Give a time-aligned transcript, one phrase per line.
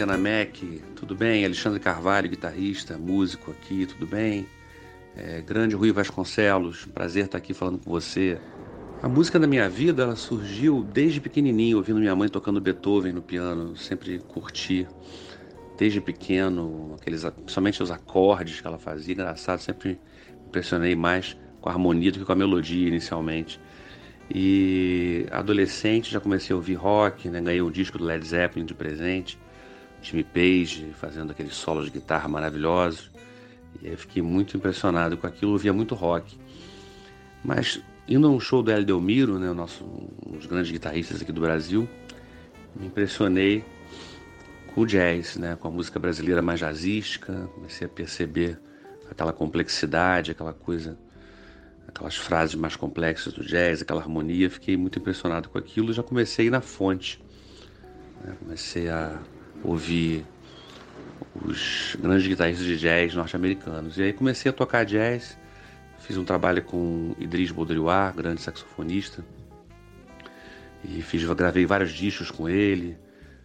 [0.00, 0.56] Antena Mac,
[0.96, 1.44] tudo bem?
[1.44, 4.46] Alexandre Carvalho, guitarrista, músico aqui, tudo bem?
[5.14, 8.40] É, grande Rui Vasconcelos, prazer estar aqui falando com você.
[9.02, 13.20] A música da minha vida ela surgiu desde pequenininho, ouvindo minha mãe tocando Beethoven no
[13.20, 14.88] piano, sempre curti.
[15.76, 21.68] Desde pequeno, aqueles, principalmente os acordes que ela fazia, engraçado, sempre me impressionei mais com
[21.68, 23.60] a harmonia do que com a melodia inicialmente.
[24.34, 27.38] E adolescente já comecei a ouvir rock, né?
[27.42, 29.38] ganhei um disco do Led Zeppelin de presente,
[30.02, 33.10] Jimmy Page fazendo aqueles solos de guitarra maravilhosos.
[33.82, 36.36] E eu fiquei muito impressionado com aquilo, ouvia muito rock.
[37.44, 41.22] Mas indo a um show do El Delmiro, né, o nosso, um dos grandes guitarristas
[41.22, 41.88] aqui do Brasil,
[42.74, 43.64] me impressionei
[44.74, 48.58] com o jazz, né, com a música brasileira mais jazzística, comecei a perceber
[49.10, 50.98] aquela complexidade, aquela coisa
[51.90, 56.02] aquelas frases mais complexas do jazz, aquela harmonia, fiquei muito impressionado com aquilo e já
[56.02, 57.22] comecei na fonte.
[58.24, 58.36] Né?
[58.38, 59.20] Comecei a
[59.62, 60.24] ouvir
[61.44, 63.98] os grandes guitarristas de jazz norte-americanos.
[63.98, 65.38] E aí comecei a tocar jazz,
[66.00, 69.24] fiz um trabalho com Idris Baudrillard, grande saxofonista,
[70.84, 72.96] e fiz, gravei vários discos com ele.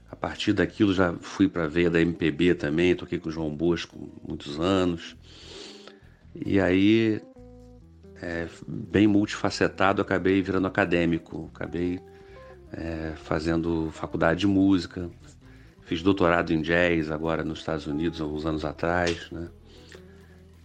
[0.09, 3.53] A partir daquilo já fui para a veia da MPB também, toquei com o João
[3.53, 5.16] Bosco muitos anos.
[6.33, 7.22] E aí
[8.22, 12.00] é, bem multifacetado, acabei virando acadêmico, acabei
[12.72, 15.09] é, fazendo faculdade de música,
[15.86, 19.47] fiz doutorado em jazz agora nos Estados Unidos, alguns anos atrás, né?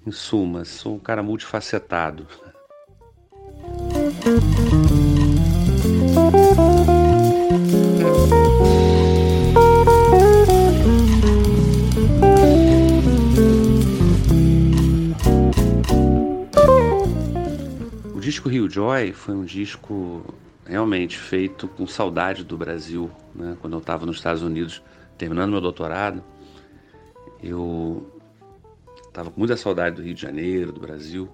[0.06, 2.26] Em suma, sou um cara multifacetado.
[18.30, 20.24] disco Rio Joy foi um disco
[20.64, 23.10] realmente feito com saudade do Brasil.
[23.34, 23.56] Né?
[23.60, 24.80] Quando eu estava nos Estados Unidos
[25.20, 26.24] terminando meu doutorado,
[27.42, 28.10] eu
[29.06, 31.28] estava com muita saudade do Rio de Janeiro, do Brasil,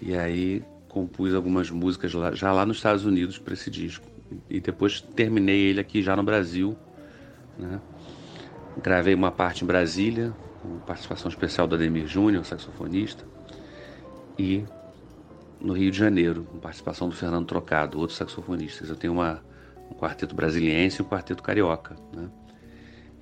[0.00, 4.04] e aí compus algumas músicas lá, já lá nos Estados Unidos para esse disco.
[4.50, 6.76] E depois terminei ele aqui já no Brasil.
[7.56, 7.80] Né?
[8.82, 13.24] Gravei uma parte em Brasília, com participação especial do Ademir Júnior, saxofonista,
[14.36, 14.64] e
[15.60, 18.84] no Rio de Janeiro, com participação do Fernando Trocado, outro saxofonista.
[18.84, 19.40] Eu tenho uma,
[19.88, 21.94] um quarteto brasiliense e um quarteto carioca.
[22.12, 22.28] Né?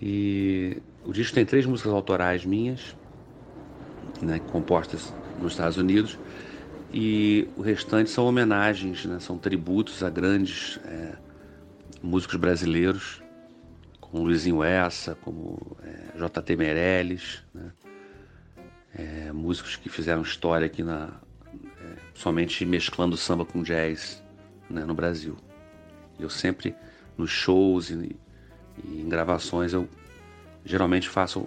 [0.00, 2.96] E o disco tem três músicas autorais minhas,
[4.22, 6.18] né, compostas nos Estados Unidos,
[6.92, 11.12] e o restante são homenagens, né, são tributos a grandes é,
[12.02, 13.22] músicos brasileiros,
[14.00, 16.56] como Luizinho Essa, como é, J.T.
[16.56, 17.72] Meirelles, né,
[18.94, 21.10] é, músicos que fizeram história aqui na,
[22.14, 24.22] somente mesclando samba com jazz
[24.68, 25.36] né, no Brasil.
[26.18, 26.74] Eu sempre,
[27.16, 28.16] nos shows e,
[28.84, 29.88] e, em gravações, eu
[30.64, 31.46] geralmente faço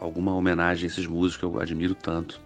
[0.00, 2.40] alguma homenagem a esses músicos que eu admiro tanto.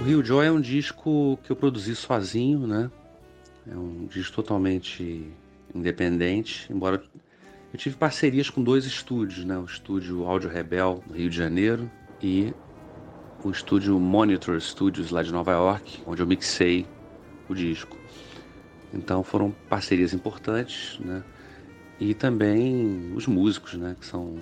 [0.00, 2.90] O Rio Joy é um disco que eu produzi sozinho, né?
[3.68, 5.32] É um disco totalmente
[5.74, 7.02] independente, embora
[7.72, 9.58] eu tive parcerias com dois estúdios, né?
[9.58, 11.90] O estúdio Áudio Rebel, no Rio de Janeiro,
[12.22, 12.54] e
[13.44, 16.86] o estúdio Monitor Studios, lá de Nova York, onde eu mixei
[17.48, 17.96] o disco.
[18.92, 21.22] Então foram parcerias importantes, né?
[21.98, 23.96] E também os músicos, né?
[23.98, 24.38] Que são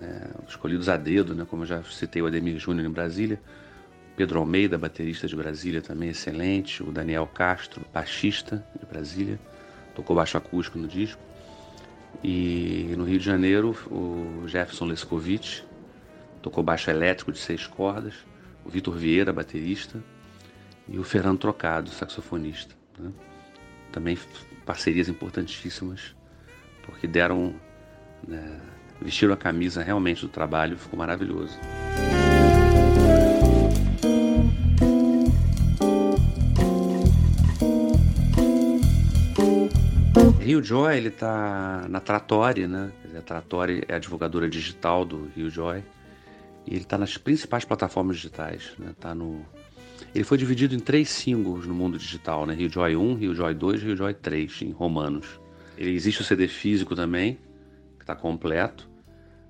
[0.00, 1.46] é, escolhidos a dedo, né?
[1.48, 3.40] Como eu já citei o Ademir Júnior em Brasília.
[4.16, 6.82] Pedro Almeida, baterista de Brasília, também excelente.
[6.82, 9.38] O Daniel Castro, baixista de Brasília,
[9.94, 11.20] tocou baixo acústico no disco.
[12.22, 15.62] E no Rio de Janeiro, o Jefferson Lescovitch
[16.42, 18.14] tocou baixo elétrico de seis cordas,
[18.64, 20.02] o Vitor Vieira, baterista,
[20.88, 22.74] e o Fernando Trocado, saxofonista.
[22.98, 23.10] Né?
[23.92, 24.18] Também
[24.64, 26.14] parcerias importantíssimas,
[26.84, 27.54] porque deram,
[28.26, 28.60] né,
[29.00, 31.58] vestiram a camisa realmente do trabalho, ficou maravilhoso.
[40.40, 42.90] Rio Joy ele está na Trattori, né?
[43.16, 45.84] A Trattori é a divulgadora digital do Rio Joy
[46.66, 48.94] e ele está nas principais plataformas digitais, né?
[48.98, 49.44] Tá no
[50.14, 52.54] ele foi dividido em três singles no mundo digital, né?
[52.54, 55.40] Rio Joy 1, Rio Joy 2 e Rio Joy 3 em romanos.
[55.78, 57.38] Ele existe o CD físico também,
[57.96, 58.88] que está completo,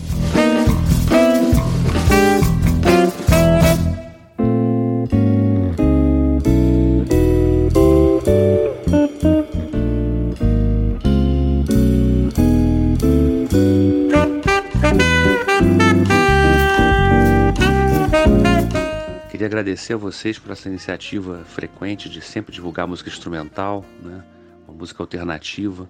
[19.48, 24.22] Agradecer a vocês por essa iniciativa frequente de sempre divulgar música instrumental, né?
[24.66, 25.88] uma música alternativa,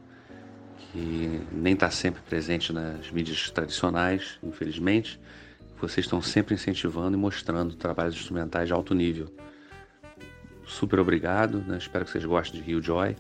[0.79, 5.21] que nem está sempre presente nas mídias tradicionais, infelizmente.
[5.81, 9.33] Vocês estão sempre incentivando e mostrando trabalhos instrumentais de alto nível.
[10.65, 11.79] Super obrigado, né?
[11.79, 13.17] espero que vocês gostem de Rio Joy.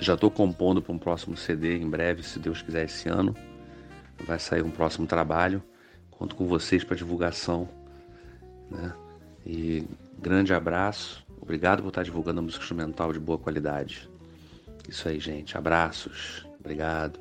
[0.00, 3.36] Já estou compondo para um próximo CD em breve, se Deus quiser, esse ano.
[4.26, 5.62] Vai sair um próximo trabalho.
[6.10, 7.68] Conto com vocês para divulgação.
[8.70, 8.92] Né?
[9.52, 9.84] E
[10.22, 11.26] grande abraço.
[11.42, 14.08] Obrigado por estar divulgando a música instrumental de boa qualidade.
[14.88, 15.58] Isso aí, gente.
[15.58, 16.46] Abraços.
[16.60, 17.18] Obrigado.